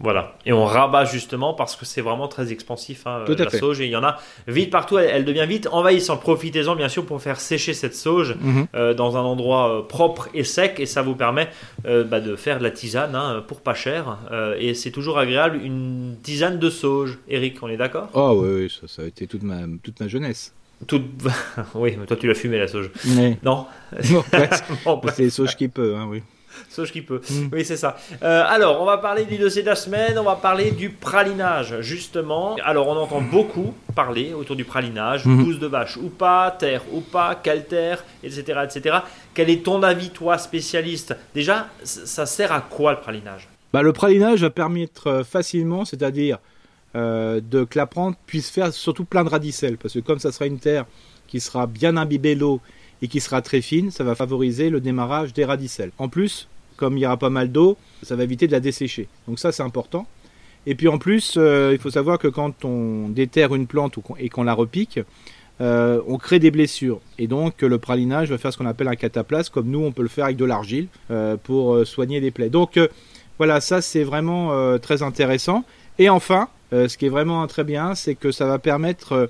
[0.00, 0.34] Voilà.
[0.46, 3.58] Et on rabat justement parce que c'est vraiment très expansif, hein, Tout à la fait.
[3.58, 3.80] sauge.
[3.80, 4.98] Et il y en a vite partout.
[4.98, 6.20] Elle, elle devient vite envahissante.
[6.20, 8.34] Profitez-en bien sûr pour faire sécher cette sauge
[8.74, 10.80] euh, dans un endroit euh, propre et sec.
[10.80, 11.48] Et ça vous permet
[11.86, 14.18] euh, bah, de faire de la tisane hein, pour pas cher.
[14.58, 17.18] Et c'est toujours agréable une tisane de sauge.
[17.28, 18.08] Eric, on est d'accord?
[18.14, 20.52] Oh oui, oui, ça, ça a été toute ma, toute ma jeunesse.
[20.88, 21.04] Toute...
[21.74, 22.90] Oui, mais toi tu l'as fumé la sauge.
[23.16, 23.66] Mais Non?
[24.02, 26.22] C'est les sauges qui peut, hein, oui.
[26.68, 27.20] Sauge qui peut.
[27.28, 27.48] Mm.
[27.52, 27.96] Oui, c'est ça.
[28.22, 31.80] Euh, alors, on va parler du dossier de la semaine, on va parler du pralinage,
[31.80, 32.56] justement.
[32.64, 37.00] Alors, on entend beaucoup parler autour du pralinage, pousse de vache ou pas, terre ou
[37.00, 38.98] pas, quelle terre, etc., etc.
[39.34, 41.14] Quel est ton avis, toi, spécialiste?
[41.34, 43.48] Déjà, ça sert à quoi le pralinage?
[43.72, 46.38] Bah, le pralinage va permettre euh, facilement, c'est-à-dire
[46.94, 50.30] euh, de que la plante puisse faire surtout plein de radicelles, parce que comme ça
[50.30, 50.84] sera une terre
[51.26, 52.60] qui sera bien imbibée d'eau
[53.00, 55.90] et qui sera très fine, ça va favoriser le démarrage des radicelles.
[55.96, 56.48] En plus,
[56.90, 59.08] il y aura pas mal d'eau, ça va éviter de la dessécher.
[59.28, 60.06] Donc ça, c'est important.
[60.66, 64.28] Et puis en plus, euh, il faut savoir que quand on déterre une plante et
[64.28, 65.00] qu'on la repique,
[65.60, 67.00] euh, on crée des blessures.
[67.18, 70.02] Et donc le pralinage va faire ce qu'on appelle un cataplasme, comme nous on peut
[70.02, 72.48] le faire avec de l'argile euh, pour soigner des plaies.
[72.48, 72.78] Donc
[73.38, 75.64] voilà, ça c'est vraiment très intéressant.
[75.98, 79.28] Et enfin, ce qui est vraiment très bien, c'est que ça va permettre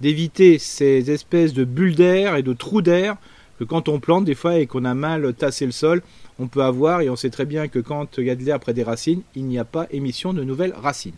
[0.00, 3.16] d'éviter ces espèces de bulles d'air et de trous d'air
[3.58, 6.02] que quand on plante des fois et qu'on a mal tassé le sol,
[6.38, 8.60] on peut avoir, et on sait très bien que quand il y a de l'air
[8.60, 11.14] près des racines, il n'y a pas émission de nouvelles racines.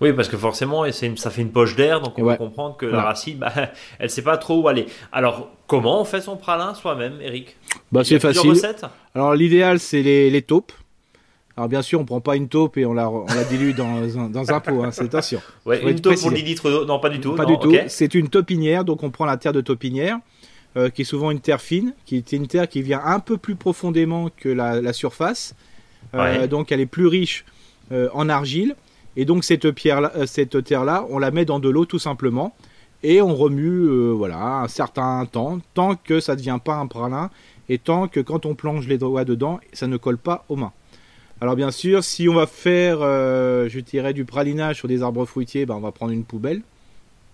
[0.00, 2.34] Oui, parce que forcément, une- ça fait une poche d'air, donc on Ouais.
[2.38, 3.52] peut comprendre que la racine, bah,
[3.98, 4.86] elle sait pas trop où aller.
[5.12, 7.56] Alors, comment on fait son pralin soi-même, Eric?
[7.92, 8.54] Bah, c'est facile.
[9.14, 10.72] Alors l'idéal c'est les, les taupes.
[11.56, 14.18] Alors bien sûr on prend pas une taupe et on la, on la dilue dans,
[14.18, 15.42] un- dans un pot, hein, c'est attention.
[15.66, 16.34] Ouais, une taupe pour précisé.
[16.36, 16.84] 10 litres d'eau?
[16.86, 17.34] Non, pas du tout.
[17.34, 17.74] Pas non, du tout.
[17.88, 20.18] C'est une taupinière, donc on prend la terre de taupinière,
[20.76, 23.36] euh, qui est souvent une terre fine, qui est une terre qui vient un peu
[23.36, 25.54] plus profondément que la, la surface.
[26.14, 26.48] Euh, Ouais.
[26.48, 27.44] Donc elle est plus riche
[27.92, 28.74] euh, en argile.
[29.16, 32.54] Et donc cette, pierre cette terre-là, on la met dans de l'eau tout simplement.
[33.02, 37.30] Et on remue voilà, un certain temps, tant que ça ne devient pas un pralin,
[37.70, 40.72] et tant que quand on plonge les doigts dedans, ça ne colle pas aux mains.
[41.40, 45.24] Alors bien sûr, si on va faire, euh, je dirais, du pralinage sur des arbres
[45.24, 46.60] fruitiers, ben, on va prendre une poubelle.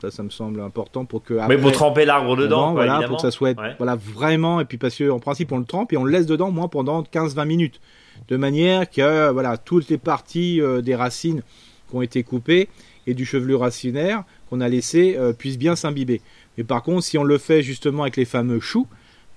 [0.00, 1.34] Ça, ça me semble important pour que...
[1.48, 3.74] Mais pour tremper l'arbre dedans, quoi, voilà, pour que ça soit Ouais.
[3.78, 6.50] voilà, vraiment, et puis parce qu'en principe on le trempe et on le laisse dedans
[6.50, 7.80] moins pendant 15-20 minutes,
[8.28, 11.42] de manière que voilà, toutes les parties euh, des racines
[11.88, 12.68] qui ont été coupées
[13.06, 16.20] et du chevelu racinaire qu'on a laissé euh, puissent bien s'imbiber.
[16.58, 18.86] Mais par contre, si on le fait justement avec les fameux choux,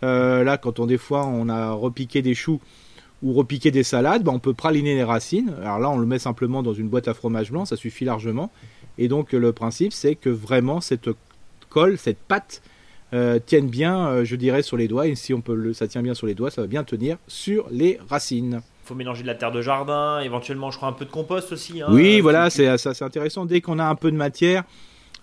[0.04, 2.60] euh, là quand on des fois on a repiqué des choux
[3.22, 5.54] ou repiqué des salades, ben, on peut praliner les racines.
[5.62, 8.50] Alors là, on le met simplement dans une boîte à fromage blanc, ça suffit largement.
[9.00, 11.10] Et donc le principe, c'est que vraiment cette
[11.70, 12.62] colle, cette pâte
[13.14, 15.08] euh, tienne bien, euh, je dirais, sur les doigts.
[15.08, 17.18] Et si on peut le, ça tient bien sur les doigts, ça va bien tenir
[17.28, 18.62] sur les racines.
[18.86, 21.82] faut mélanger de la terre de jardin, éventuellement, je crois, un peu de compost aussi.
[21.82, 21.88] hein.
[21.90, 23.46] oui, Euh, voilà, c'est ça, c'est intéressant.
[23.46, 24.64] Dès qu'on a un peu de matière,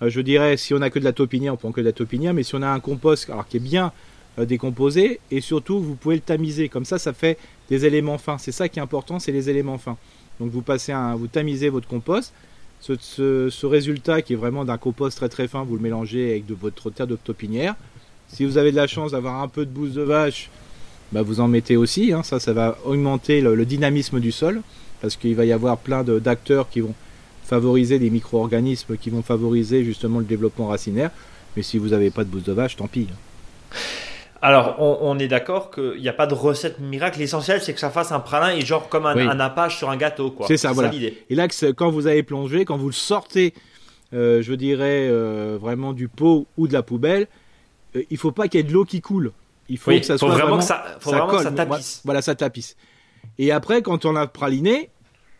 [0.02, 1.92] euh, je dirais, si on a que de la taupinière, on prend que de la
[1.92, 2.32] taupinière.
[2.34, 3.92] Mais si on a un compost, alors qui est bien
[4.38, 6.68] euh, décomposé, et surtout, vous pouvez le tamiser.
[6.68, 8.38] Comme ça, ça fait des éléments fins.
[8.38, 9.96] C'est ça qui est important, c'est les éléments fins.
[10.40, 12.32] Donc vous passez un, vous tamisez votre compost.
[12.94, 16.54] Ce, résultat qui est vraiment d'un compost très très fin, vous le mélangez avec de
[16.54, 17.74] votre terre de taupinière.
[18.28, 20.50] Si vous avez de la chance d'avoir un peu de bouse de vache,
[21.12, 22.12] bah vous en mettez aussi.
[22.12, 22.22] hein.
[22.22, 24.62] Ça, ça va augmenter le, dynamisme du sol
[25.00, 26.94] parce qu'il va y avoir plein d'acteurs qui vont
[27.44, 31.10] favoriser des micro-organismes qui vont favoriser justement le développement racinaire.
[31.56, 33.06] Mais si vous n'avez pas de bouse de vache, tant pis.
[34.46, 37.18] Alors, on, on est d'accord qu'il n'y a pas de recette miracle.
[37.18, 39.22] L'essentiel, c'est que ça fasse un pralin et genre comme un, Oui.
[39.28, 40.30] un sur un gâteau.
[40.30, 40.46] quoi.
[40.46, 40.88] C'est ça, voilà.
[40.90, 41.20] l'idée.
[41.28, 43.54] Et là, quand vous avez plongé, quand vous le sortez,
[44.14, 47.26] euh, je dirais euh, vraiment du pot ou de la poubelle,
[47.96, 49.32] euh, il faut pas qu'il y ait de l'eau qui coule.
[49.68, 51.36] Il faut Oui, que ça faut soit vraiment vraiment, que ça, faut ça vraiment que
[51.42, 51.44] colle.
[51.44, 52.00] ça tapisse.
[52.04, 52.76] Voilà, ça tapisse.
[53.40, 54.90] Et après, quand on a praliné,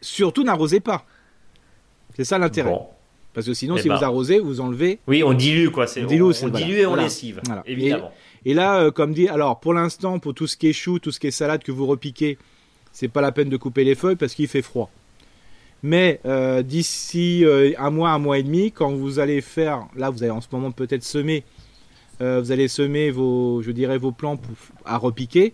[0.01, 1.05] surtout n'arrosez pas.
[2.17, 2.71] C'est ça l'intérêt.
[2.71, 2.87] Bon.
[3.35, 3.97] Parce que sinon, Eh si ben.
[3.99, 4.99] vous arrosez, vous enlevez.
[5.07, 5.87] Oui, on dilue quoi.
[5.87, 6.57] C'est, On on, dilue, on voilà.
[6.67, 7.03] dilue et on Voilà.
[7.05, 7.63] lessive, Voilà.
[7.67, 8.09] évidemment.
[8.09, 11.11] Et là, euh, comme dit, alors pour l'instant, pour tout ce qui est chou, tout
[11.11, 12.39] ce qui est salade que vous repiquez,
[12.93, 14.91] c'est pas la peine de couper les feuilles parce qu'il fait froid.
[15.83, 20.11] Mais euh, d'ici euh, un mois, un mois et demi, quand vous allez faire, là
[20.11, 21.45] vous allez en ce moment peut-être semer,
[22.19, 24.41] vous allez semer vos, je dirais vos plants
[24.87, 25.53] à repiquer.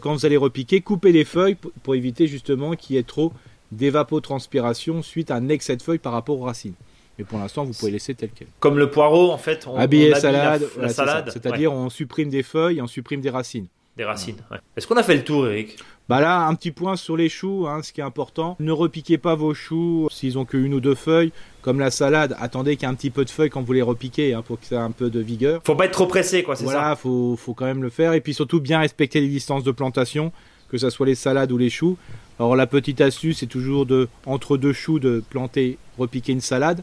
[0.00, 3.32] Quand vous allez repiquer, coupez les feuilles pour éviter justement qu'il y ait trop
[3.72, 6.74] d'évapotranspiration suite à un excès de feuilles par rapport aux racines.
[7.18, 8.48] Mais pour l'instant, vous pouvez laisser tel quel.
[8.60, 10.94] Comme le poireau, en fait, on, habille salade, la, voilà, ça.
[10.94, 13.66] salade, c'est-à-dire ouais, on supprime des feuilles on supprime des racines.
[13.96, 14.36] des racines.
[14.50, 14.58] ouais.
[14.76, 15.78] Est-ce qu'on a fait le tour, Eric?
[16.08, 18.56] Bah là, un petit point sur les choux, hein, ce qui est important.
[18.60, 21.32] Ne repiquez pas vos choux s'ils ont que une ou deux feuilles.
[21.62, 23.82] Comme la salade, attendez qu'il y ait un petit peu de feuilles quand vous les
[23.82, 25.62] repiquez hein, pour que ça ait un peu de vigueur.
[25.64, 28.12] Faut pas être trop pressé, quoi, c'est Voilà, faut, faut quand même le faire.
[28.12, 30.32] Et puis surtout bien respecter les distances de plantation,
[30.70, 31.98] que ce soit les salades ou les choux.
[32.38, 36.82] Alors la petite astuce, c'est toujours de entre deux choux de planter, repiquer une salade.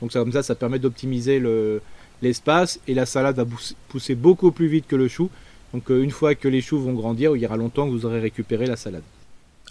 [0.00, 1.80] Donc ça, comme ça, ça permet d'optimiser le-
[2.22, 3.44] l'espace et la salade va
[3.88, 5.30] pousser- beaucoup plus vite que le chou.
[5.72, 8.04] Donc euh, une fois que les choux vont grandir, il y aura longtemps que vous
[8.06, 9.02] aurez récupéré la salade.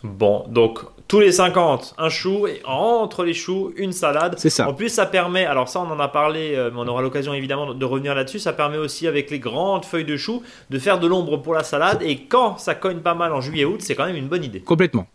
[0.01, 4.35] Bon, donc tous les 50, un chou, et entre les choux, une salade.
[4.37, 4.69] C'est ça.
[4.69, 7.33] En plus, ça permet, alors ça on en a parlé, euh, mais on aura l'occasion
[7.33, 10.99] évidemment de revenir là-dessus, ça permet aussi avec les grandes feuilles de chou de faire
[10.99, 14.05] de l'ombre pour la salade, et quand ça cogne pas mal en juillet-août, c'est quand
[14.05, 14.61] même une bonne idée.
[14.61, 15.05] Complètement.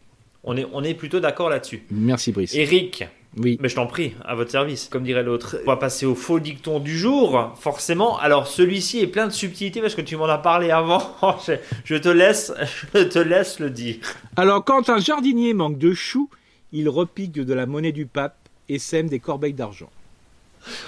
[0.43, 1.87] On est, on est plutôt d'accord là-dessus.
[1.91, 2.55] Merci Brice.
[2.55, 3.05] Eric,
[3.37, 3.59] Oui.
[3.61, 5.57] mais je t'en prie, à votre service, comme dirait l'autre.
[5.67, 8.17] On va passer au faux dicton du jour, forcément.
[8.19, 11.03] Alors celui-ci est plein de subtilités parce que tu m'en as parlé avant.
[11.47, 12.53] je, je te laisse,
[12.95, 13.97] je te laisse le dire.
[14.37, 16.31] Alors quand un jardinier manque de choux,
[16.73, 18.37] il repique de la monnaie du pape
[18.69, 19.91] et sème des corbeilles d'argent.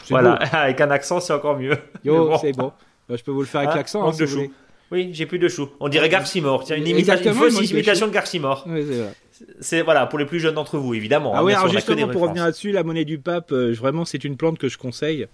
[0.09, 0.45] Voilà, beau.
[0.53, 1.77] avec un accent, c'est encore mieux.
[2.05, 2.39] Yo, bon.
[2.39, 2.73] c'est bon.
[3.09, 4.01] Bah, je peux vous le faire avec Hein, l'accent.
[4.03, 4.53] manque hein, de si choux.
[4.93, 5.69] Oui, j'ai plus de choux.
[5.81, 6.65] On dirait Garcimore.
[6.65, 8.65] Tiens, une, imitation, une fausse imitation de Garcimore.
[8.69, 9.15] Ouais, c'est vrai.
[9.61, 11.33] C'est voilà pour les plus jeunes d'entre vous, évidemment.
[11.35, 14.05] Ah hein, oui, alors sûr, justement pour revenir là-dessus, la monnaie du pape, euh, vraiment
[14.05, 15.27] c'est une plante que je conseille.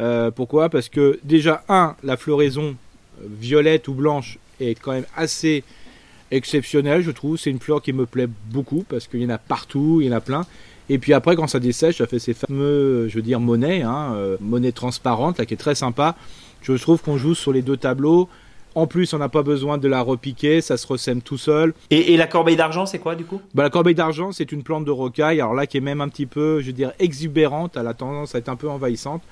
[0.00, 0.68] Euh, pourquoi?
[0.68, 2.76] Parce que déjà, un, la floraison
[3.20, 5.64] euh, violette ou blanche est quand même assez
[6.30, 7.36] exceptionnelle, je trouve.
[7.38, 10.10] C'est une fleur qui me plaît beaucoup parce qu'il y en a partout, il y
[10.10, 10.46] en a plein.
[10.88, 14.12] Et puis après, quand ça dessèche, ça fait ces fameux, je veux dire, monnaies, hein,
[14.14, 16.14] euh, monnaie transparente, là, qui est très sympa.
[16.60, 18.28] Je trouve qu'on joue sur les deux tableaux.
[18.74, 21.74] En plus, on n'a pas besoin de la repiquer, ça se ressème tout seul.
[21.90, 23.40] Et, et la corbeille d'argent, c'est quoi du coup?
[23.54, 26.08] Bah, la corbeille d'argent, c'est une plante de rocaille, alors là qui est même un
[26.08, 29.22] petit peu, je veux dire, exubérante, elle a tendance à être un peu envahissante.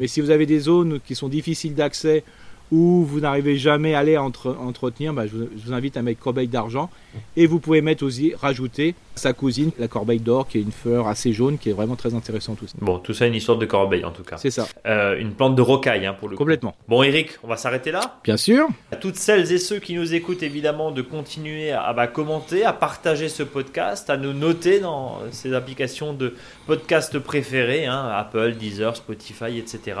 [0.00, 2.24] Mais si vous avez des zones qui sont difficiles d'accès
[2.70, 6.02] ou vous n'arrivez jamais à les entre- entretenir, bah, je, vous, je vous invite à
[6.02, 6.90] mettre corbeille d'argent.
[7.36, 11.08] Et vous pouvez mettre aussi, rajouter sa cousine, la corbeille d'or, qui est une fleur
[11.08, 12.74] assez jaune, qui est vraiment très intéressante aussi.
[12.80, 14.36] Bon, tout ça une histoire de corbeille en tout cas.
[14.36, 16.38] C'est ça, Euh, une plante de rocaille hein, pour le coup.
[16.38, 16.76] complètement.
[16.86, 18.20] Bon, Eric, on va s'arrêter là.
[18.22, 18.68] Bien sûr.
[18.92, 22.72] À toutes celles et ceux qui nous écoutent, évidemment, de continuer à, bah, commenter, à
[22.72, 26.34] partager ce podcast, à nous noter dans ces applications de
[26.66, 29.98] podcast préférés, hein, Apple, Deezer, Spotify, etc.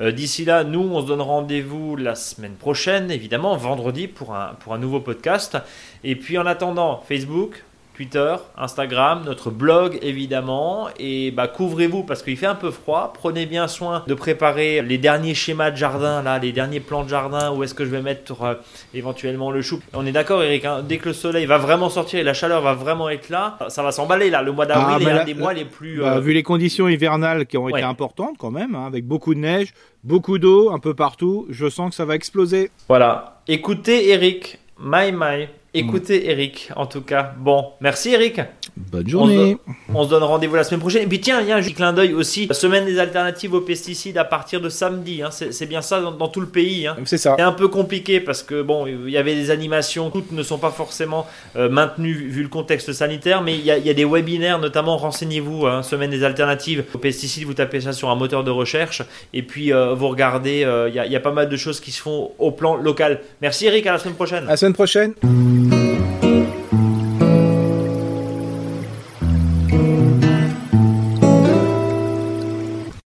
[0.00, 4.54] Euh, D'ici là, nous, on se donne rendez-vous la semaine prochaine, évidemment, vendredi, pour un,
[4.60, 5.58] pour un nouveau podcast.
[6.04, 7.64] Et puis, en attendant, Facebook.
[7.98, 13.12] Twitter, Instagram, notre blog évidemment et bah couvrez-vous parce qu'il fait un peu froid.
[13.12, 17.08] Prenez bien soin de préparer les derniers schémas de jardin là, les derniers plans de
[17.08, 18.54] jardin où est-ce que je vais mettre euh,
[18.94, 19.80] éventuellement le chou?
[19.94, 20.64] On est d'accord, Eric.
[20.64, 23.58] hein, dès que le soleil va vraiment sortir et la chaleur va vraiment être là,
[23.66, 24.42] ça va s'emballer là.
[24.42, 25.98] Le mois d'avril Ah, est bah un des mois les plus.
[25.98, 27.80] Bah, euh, vu les conditions hivernales qui ont Ouais.
[27.80, 31.68] été importantes quand même, hein, avec beaucoup de neige, beaucoup d'eau un peu partout, je
[31.68, 32.70] sens que ça va exploser.
[32.88, 33.40] Voilà.
[33.48, 34.60] Écoutez, Eric.
[34.78, 35.48] My my.
[35.74, 36.70] Écoutez, Eric.
[36.76, 37.72] En tout cas, bon.
[37.80, 38.40] Merci, Eric.
[38.92, 39.56] Bonne journée.
[39.92, 41.02] On se donne rendez-vous la semaine prochaine.
[41.02, 42.46] Et puis tiens, il y a un petit clin d'œil aussi.
[42.46, 45.22] La semaine des alternatives aux pesticides à partir de samedi.
[45.22, 45.30] hein.
[45.30, 46.86] C'est bien ça dans, dans tout le pays.
[46.86, 46.96] hein.
[47.04, 47.34] C'est ça.
[47.36, 50.58] C'est un peu compliqué parce que bon, il y avait des animations, toutes ne sont
[50.58, 53.94] pas forcément euh, maintenues vu le contexte sanitaire, mais il y a, il y a
[53.94, 58.14] des webinaires, notamment renseignez-vous, hein, semaine des alternatives aux pesticides, vous tapez ça sur un
[58.14, 61.20] moteur de recherche et puis euh, vous regardez, euh, il y, a, il y a
[61.20, 63.20] pas mal de choses qui se font au plan local.
[63.42, 64.44] Merci Eric, à la semaine prochaine.
[64.44, 65.14] À la semaine prochaine.